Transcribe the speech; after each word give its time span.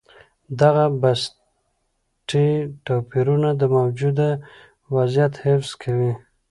دغه 0.61 0.85
بنسټي 1.01 2.49
توپیرونه 2.85 3.49
د 3.61 3.63
موجوده 3.75 4.29
وضعیت 4.95 5.33
حفظ 5.45 5.69
کوي. 5.83 6.11